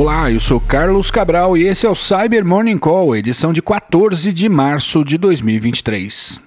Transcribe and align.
Olá, 0.00 0.32
eu 0.32 0.40
sou 0.40 0.58
Carlos 0.58 1.10
Cabral 1.10 1.58
e 1.58 1.66
esse 1.66 1.84
é 1.84 1.90
o 1.90 1.94
Cyber 1.94 2.42
Morning 2.42 2.78
Call, 2.78 3.14
edição 3.14 3.52
de 3.52 3.60
14 3.60 4.32
de 4.32 4.48
março 4.48 5.04
de 5.04 5.18
2023. 5.18 6.40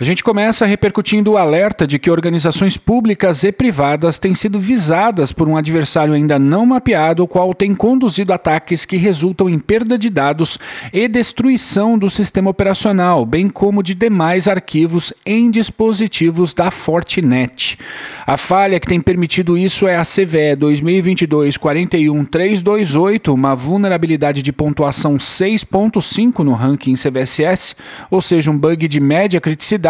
A 0.00 0.04
gente 0.04 0.24
começa 0.24 0.64
repercutindo 0.64 1.32
o 1.32 1.36
alerta 1.36 1.86
de 1.86 1.98
que 1.98 2.10
organizações 2.10 2.78
públicas 2.78 3.44
e 3.44 3.52
privadas 3.52 4.18
têm 4.18 4.34
sido 4.34 4.58
visadas 4.58 5.30
por 5.30 5.46
um 5.46 5.58
adversário 5.58 6.14
ainda 6.14 6.38
não 6.38 6.64
mapeado, 6.64 7.22
o 7.22 7.28
qual 7.28 7.52
tem 7.52 7.74
conduzido 7.74 8.32
ataques 8.32 8.86
que 8.86 8.96
resultam 8.96 9.46
em 9.46 9.58
perda 9.58 9.98
de 9.98 10.08
dados 10.08 10.58
e 10.90 11.06
destruição 11.06 11.98
do 11.98 12.08
sistema 12.08 12.48
operacional, 12.48 13.26
bem 13.26 13.50
como 13.50 13.82
de 13.82 13.94
demais 13.94 14.48
arquivos 14.48 15.12
em 15.26 15.50
dispositivos 15.50 16.54
da 16.54 16.70
Fortinet. 16.70 17.78
A 18.26 18.38
falha 18.38 18.80
que 18.80 18.86
tem 18.86 19.02
permitido 19.02 19.58
isso 19.58 19.86
é 19.86 19.98
a 19.98 20.02
CVE 20.02 20.56
2022-41328, 20.60 23.34
uma 23.34 23.54
vulnerabilidade 23.54 24.40
de 24.40 24.50
pontuação 24.50 25.18
6.5 25.18 26.38
no 26.38 26.54
ranking 26.54 26.94
CVSS, 26.94 27.76
ou 28.10 28.22
seja, 28.22 28.50
um 28.50 28.56
bug 28.56 28.88
de 28.88 28.98
média 28.98 29.38
criticidade 29.42 29.89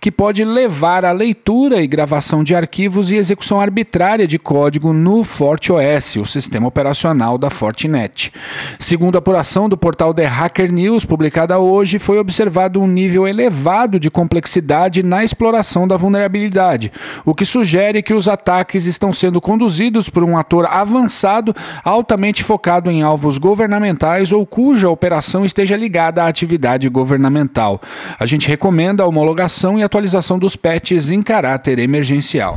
que 0.00 0.10
pode 0.10 0.44
levar 0.44 1.04
à 1.04 1.12
leitura 1.12 1.82
e 1.82 1.86
gravação 1.86 2.42
de 2.42 2.54
arquivos 2.54 3.10
e 3.10 3.16
execução 3.16 3.60
arbitrária 3.60 4.26
de 4.26 4.38
código 4.38 4.92
no 4.92 5.22
FortiOS, 5.22 6.16
o 6.16 6.24
sistema 6.24 6.66
operacional 6.66 7.38
da 7.38 7.50
Fortinet. 7.50 8.32
Segundo 8.78 9.16
a 9.16 9.18
apuração 9.18 9.68
do 9.68 9.76
portal 9.76 10.12
The 10.12 10.24
Hacker 10.24 10.72
News, 10.72 11.04
publicada 11.04 11.58
hoje, 11.58 11.98
foi 11.98 12.18
observado 12.18 12.80
um 12.80 12.86
nível 12.86 13.26
elevado 13.26 14.00
de 14.00 14.10
complexidade 14.10 15.02
na 15.02 15.22
exploração 15.22 15.86
da 15.86 15.96
vulnerabilidade, 15.96 16.90
o 17.24 17.34
que 17.34 17.44
sugere 17.44 18.02
que 18.02 18.14
os 18.14 18.28
ataques 18.28 18.86
estão 18.86 19.12
sendo 19.12 19.40
conduzidos 19.40 20.08
por 20.08 20.24
um 20.24 20.36
ator 20.36 20.66
avançado, 20.66 21.54
altamente 21.84 22.42
focado 22.42 22.90
em 22.90 23.02
alvos 23.02 23.38
governamentais 23.38 24.32
ou 24.32 24.44
cuja 24.46 24.88
operação 24.88 25.44
esteja 25.44 25.76
ligada 25.76 26.22
à 26.22 26.26
atividade 26.26 26.88
governamental. 26.88 27.80
A 28.18 28.26
gente 28.26 28.48
recomenda 28.48 29.02
a 29.02 29.06
homologação 29.06 29.35
homologação 29.36 29.78
e 29.78 29.82
atualização 29.82 30.38
dos 30.38 30.56
patches 30.56 31.10
em 31.10 31.22
caráter 31.22 31.78
emergencial. 31.78 32.56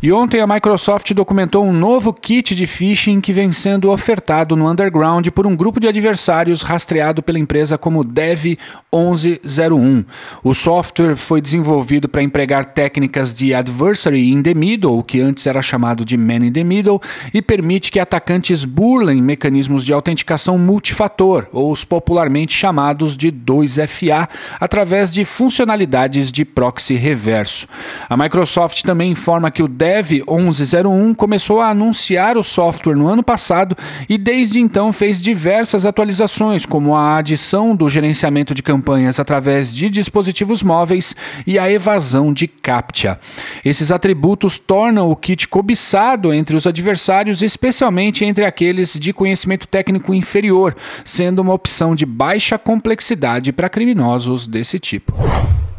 E 0.00 0.12
ontem 0.12 0.40
a 0.40 0.46
Microsoft 0.46 1.12
documentou 1.12 1.64
um 1.64 1.72
novo 1.72 2.12
kit 2.12 2.54
de 2.54 2.68
phishing 2.68 3.20
que 3.20 3.32
vem 3.32 3.50
sendo 3.50 3.90
ofertado 3.90 4.54
no 4.54 4.70
underground 4.70 5.26
por 5.30 5.44
um 5.44 5.56
grupo 5.56 5.80
de 5.80 5.88
adversários 5.88 6.62
rastreado 6.62 7.20
pela 7.20 7.40
empresa 7.40 7.76
como 7.76 8.04
Dev1101. 8.04 10.06
O 10.44 10.54
software 10.54 11.16
foi 11.16 11.40
desenvolvido 11.40 12.08
para 12.08 12.22
empregar 12.22 12.66
técnicas 12.66 13.36
de 13.36 13.52
adversary 13.52 14.30
in 14.30 14.40
the 14.40 14.54
middle, 14.54 15.02
que 15.02 15.20
antes 15.20 15.48
era 15.48 15.60
chamado 15.60 16.04
de 16.04 16.16
man 16.16 16.46
in 16.46 16.52
the 16.52 16.62
middle, 16.62 17.02
e 17.34 17.42
permite 17.42 17.90
que 17.90 17.98
atacantes 17.98 18.64
burlem 18.64 19.20
mecanismos 19.20 19.84
de 19.84 19.92
autenticação 19.92 20.56
multifator, 20.56 21.48
ou 21.52 21.72
os 21.72 21.84
popularmente 21.84 22.56
chamados 22.56 23.16
de 23.16 23.32
2FA, 23.32 24.28
através 24.60 25.12
de 25.12 25.24
funcionalidades 25.24 26.30
de 26.30 26.44
proxy 26.44 26.94
reverso. 26.94 27.66
A 28.08 28.16
Microsoft 28.16 28.82
também 28.82 29.10
informa 29.10 29.50
que 29.50 29.60
o 29.60 29.66
Dev 29.66 29.87
1101 29.96 31.14
começou 31.14 31.60
a 31.60 31.70
anunciar 31.70 32.36
o 32.36 32.44
software 32.44 32.94
no 32.94 33.08
ano 33.08 33.22
passado 33.22 33.76
e 34.08 34.18
desde 34.18 34.60
então 34.60 34.92
fez 34.92 35.20
diversas 35.20 35.86
atualizações, 35.86 36.66
como 36.66 36.94
a 36.94 37.16
adição 37.16 37.74
do 37.74 37.88
gerenciamento 37.88 38.54
de 38.54 38.62
campanhas 38.62 39.18
através 39.18 39.74
de 39.74 39.88
dispositivos 39.88 40.62
móveis 40.62 41.14
e 41.46 41.58
a 41.58 41.70
evasão 41.70 42.32
de 42.32 42.46
CAPTCHA. 42.46 43.18
Esses 43.64 43.90
atributos 43.90 44.58
tornam 44.58 45.10
o 45.10 45.16
kit 45.16 45.48
cobiçado 45.48 46.32
entre 46.32 46.56
os 46.56 46.66
adversários, 46.66 47.42
especialmente 47.42 48.24
entre 48.24 48.44
aqueles 48.44 48.94
de 48.98 49.12
conhecimento 49.12 49.66
técnico 49.66 50.14
inferior, 50.14 50.76
sendo 51.04 51.40
uma 51.40 51.54
opção 51.54 51.94
de 51.94 52.04
baixa 52.04 52.58
complexidade 52.58 53.52
para 53.52 53.68
criminosos 53.68 54.46
desse 54.46 54.78
tipo. 54.78 55.14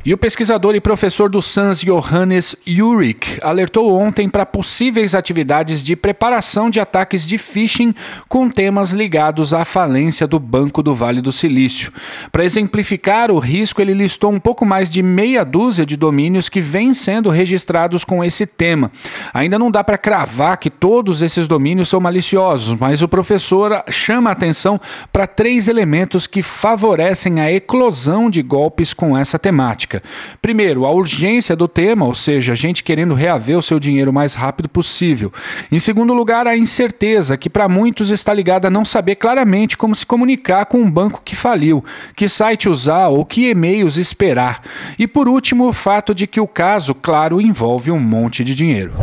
E 0.09 0.13
o 0.15 0.17
pesquisador 0.17 0.73
e 0.73 0.81
professor 0.81 1.29
do 1.29 1.39
SANS 1.39 1.81
Johannes 1.81 2.55
Uhrig 2.65 3.37
alertou 3.43 3.95
ontem 3.95 4.27
para 4.27 4.43
possíveis 4.43 5.13
atividades 5.13 5.83
de 5.83 5.95
preparação 5.95 6.67
de 6.67 6.79
ataques 6.79 7.27
de 7.27 7.37
phishing 7.37 7.93
com 8.27 8.49
temas 8.49 8.89
ligados 8.89 9.53
à 9.53 9.63
falência 9.63 10.25
do 10.25 10.39
Banco 10.39 10.81
do 10.81 10.95
Vale 10.95 11.21
do 11.21 11.31
Silício. 11.31 11.93
Para 12.31 12.43
exemplificar 12.43 13.29
o 13.29 13.37
risco, 13.37 13.83
ele 13.83 13.93
listou 13.93 14.31
um 14.31 14.39
pouco 14.39 14.65
mais 14.65 14.89
de 14.89 15.03
meia 15.03 15.45
dúzia 15.45 15.85
de 15.85 15.95
domínios 15.95 16.49
que 16.49 16.59
vêm 16.59 16.91
sendo 16.91 17.29
registrados 17.29 18.03
com 18.03 18.23
esse 18.23 18.47
tema. 18.47 18.91
Ainda 19.31 19.59
não 19.59 19.69
dá 19.69 19.83
para 19.83 19.95
cravar 19.95 20.57
que 20.57 20.71
todos 20.71 21.21
esses 21.21 21.47
domínios 21.47 21.87
são 21.87 21.99
maliciosos, 21.99 22.73
mas 22.79 23.03
o 23.03 23.07
professor 23.07 23.83
chama 23.91 24.31
a 24.31 24.33
atenção 24.33 24.81
para 25.13 25.27
três 25.27 25.67
elementos 25.67 26.25
que 26.25 26.41
favorecem 26.41 27.39
a 27.39 27.51
eclosão 27.51 28.27
de 28.27 28.41
golpes 28.41 28.91
com 28.91 29.15
essa 29.15 29.37
temática. 29.37 29.98
Primeiro, 30.41 30.85
a 30.85 30.91
urgência 30.91 31.55
do 31.55 31.67
tema, 31.67 32.05
ou 32.05 32.15
seja, 32.15 32.53
a 32.53 32.55
gente 32.55 32.83
querendo 32.83 33.13
reaver 33.13 33.57
o 33.57 33.61
seu 33.61 33.79
dinheiro 33.79 34.11
o 34.11 34.13
mais 34.13 34.33
rápido 34.33 34.69
possível. 34.69 35.31
Em 35.71 35.79
segundo 35.79 36.13
lugar, 36.13 36.47
a 36.47 36.57
incerteza, 36.57 37.37
que 37.37 37.49
para 37.49 37.69
muitos 37.69 38.09
está 38.09 38.33
ligada 38.33 38.67
a 38.67 38.71
não 38.71 38.85
saber 38.85 39.15
claramente 39.15 39.77
como 39.77 39.95
se 39.95 40.05
comunicar 40.05 40.65
com 40.65 40.79
um 40.79 40.89
banco 40.89 41.21
que 41.23 41.35
faliu, 41.35 41.83
que 42.15 42.29
site 42.29 42.69
usar 42.69 43.07
ou 43.07 43.25
que 43.25 43.49
e-mails 43.49 43.97
esperar. 43.97 44.61
E 44.97 45.07
por 45.07 45.27
último, 45.27 45.67
o 45.67 45.73
fato 45.73 46.13
de 46.13 46.27
que 46.27 46.39
o 46.39 46.47
caso, 46.47 46.93
claro, 46.93 47.41
envolve 47.41 47.91
um 47.91 47.99
monte 47.99 48.43
de 48.43 48.55
dinheiro. 48.55 48.93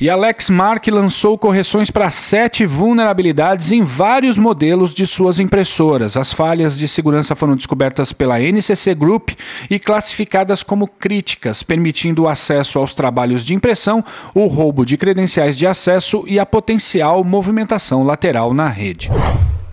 E 0.00 0.10
Alex 0.10 0.50
Mark 0.50 0.86
lançou 0.88 1.38
correções 1.38 1.90
para 1.90 2.10
sete 2.10 2.66
vulnerabilidades 2.66 3.70
em 3.70 3.84
vários 3.84 4.36
modelos 4.36 4.92
de 4.92 5.06
suas 5.06 5.38
impressoras. 5.38 6.16
As 6.16 6.32
falhas 6.32 6.76
de 6.76 6.88
segurança 6.88 7.36
foram 7.36 7.54
descobertas 7.54 8.12
pela 8.12 8.40
NCC 8.40 8.94
Group 8.94 9.30
e 9.70 9.78
classificadas 9.78 10.62
como 10.62 10.88
críticas, 10.88 11.62
permitindo 11.62 12.22
o 12.22 12.28
acesso 12.28 12.78
aos 12.78 12.94
trabalhos 12.94 13.44
de 13.44 13.54
impressão, 13.54 14.04
o 14.34 14.46
roubo 14.46 14.84
de 14.84 14.96
credenciais 14.96 15.56
de 15.56 15.66
acesso 15.66 16.24
e 16.26 16.38
a 16.38 16.46
potencial 16.46 17.22
movimentação 17.22 18.02
lateral 18.02 18.52
na 18.52 18.68
rede. 18.68 19.10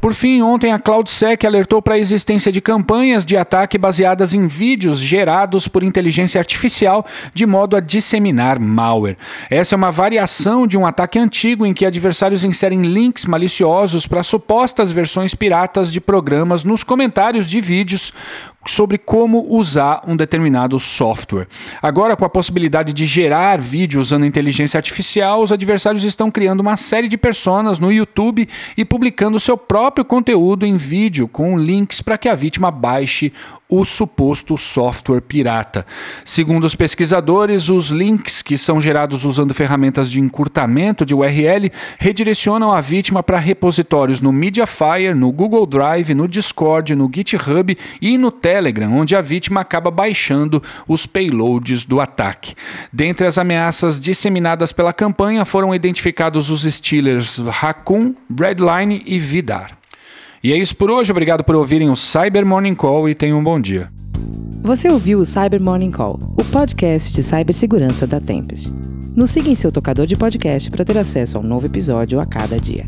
Por 0.10 0.16
fim, 0.16 0.42
ontem 0.42 0.72
a 0.72 0.80
CloudSec 0.80 1.46
alertou 1.46 1.84
para 1.84 1.94
a 1.94 2.00
existência 2.00 2.52
de 2.52 2.60
campanhas 2.60 3.24
de 3.24 3.38
ataque 3.38 3.78
baseadas 3.78 4.34
em 4.34 4.48
vídeos 4.48 5.00
gerados 5.00 5.68
por 5.68 5.84
inteligência 5.84 6.40
artificial 6.40 7.06
de 7.32 7.46
modo 7.46 7.76
a 7.76 7.80
disseminar 7.80 8.60
malware. 8.60 9.20
Essa 9.52 9.76
é 9.76 9.78
uma 9.78 9.92
variação 9.92 10.66
de 10.66 10.76
um 10.76 10.88
ataque 10.88 11.20
antigo 11.20 11.64
em 11.64 11.76
que 11.76 11.86
adversários 11.86 12.44
inserem 12.44 12.82
links 12.82 13.24
maliciosos 13.26 14.08
para 14.08 14.24
supostas 14.24 14.92
versões 14.92 15.36
piratas 15.36 15.92
de 15.92 16.02
programas 16.02 16.64
nos 16.64 16.84
comentários 16.84 17.48
de 17.48 17.62
vídeos 17.62 18.12
sobre 18.70 18.98
como 18.98 19.46
usar 19.50 20.02
um 20.08 20.16
determinado 20.16 20.80
software. 20.80 21.48
Agora, 21.82 22.16
com 22.16 22.24
a 22.24 22.30
possibilidade 22.30 22.94
de 22.94 23.06
gerar 23.06 23.60
vídeo 23.60 24.00
usando 24.00 24.26
inteligência 24.26 24.78
artificial, 24.78 25.42
os 25.42 25.52
adversários 25.52 26.04
estão 26.04 26.30
criando 26.30 26.60
uma 26.60 26.78
série 26.78 27.08
de 27.08 27.18
personas 27.18 27.80
no 27.80 27.92
YouTube 27.92 28.48
e 28.78 28.86
publicando 28.86 29.40
seu 29.40 29.58
próprio 29.58 30.06
conteúdo 30.06 30.66
em 30.66 30.78
vídeo 30.78 31.28
com 31.28 31.58
links 31.58 32.02
para 32.02 32.18
que 32.18 32.30
a 32.30 32.36
vítima 32.36 32.70
baixe 32.72 33.34
o 33.70 33.86
suposto 33.86 34.58
software 34.58 35.22
pirata. 35.22 35.86
Segundo 36.26 36.64
os 36.64 36.74
pesquisadores, 36.74 37.70
os 37.70 37.90
links 37.90 38.42
que 38.42 38.58
são 38.58 38.82
gerados 38.82 39.24
usando 39.24 39.54
ferramentas 39.54 40.10
de 40.10 40.20
encurtamento 40.20 41.06
de 41.06 41.14
URL 41.14 41.72
redirecionam 42.00 42.72
a 42.72 42.82
vítima 42.82 43.22
para 43.22 43.38
repositórios 43.38 44.22
no 44.22 44.32
Mediafire, 44.32 45.14
no 45.14 45.32
Google 45.32 45.68
Drive, 45.68 46.16
no 46.16 46.28
Discord, 46.28 46.96
no 46.96 47.10
GitHub 47.14 47.78
e 48.02 48.18
no 48.18 48.32
Telegram, 48.32 48.59
onde 48.92 49.16
a 49.16 49.22
vítima 49.22 49.62
acaba 49.62 49.90
baixando 49.90 50.62
os 50.88 51.06
payloads 51.06 51.86
do 51.86 52.00
ataque. 52.00 52.56
Dentre 52.92 53.26
as 53.26 53.38
ameaças 53.38 54.00
disseminadas 54.00 54.72
pela 54.72 54.94
campanha 54.94 55.46
foram 55.46 55.74
identificados 55.74 56.50
os 56.50 56.64
stealers 56.64 57.38
Raccoon, 57.38 58.14
Redline 58.38 59.04
e 59.06 59.20
Vidar. 59.20 59.78
E 60.44 60.54
é 60.54 60.58
isso 60.58 60.76
por 60.76 60.90
hoje. 60.90 61.12
Obrigado 61.12 61.44
por 61.44 61.56
ouvirem 61.56 61.90
o 61.90 61.96
Cyber 61.96 62.46
Morning 62.46 62.76
Call 62.76 63.10
e 63.10 63.16
tenham 63.16 63.40
um 63.40 63.44
bom 63.44 63.60
dia. 63.60 63.92
Você 64.62 64.90
ouviu 64.90 65.20
o 65.20 65.26
Cyber 65.26 65.62
Morning 65.62 65.92
Call, 65.92 66.20
o 66.38 66.44
podcast 66.44 67.14
de 67.14 67.24
cibersegurança 67.24 68.06
da 68.06 68.20
Tempest. 68.20 68.72
Nos 69.16 69.32
siga 69.32 69.50
em 69.50 69.56
seu 69.56 69.72
tocador 69.72 70.06
de 70.06 70.16
podcast 70.16 70.70
para 70.70 70.86
ter 70.86 70.98
acesso 70.98 71.38
a 71.38 71.42
um 71.42 71.44
novo 71.44 71.66
episódio 71.66 72.20
a 72.20 72.26
cada 72.26 72.60
dia. 72.60 72.88